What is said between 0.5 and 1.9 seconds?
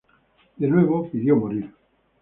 De nuevo, pidió morir.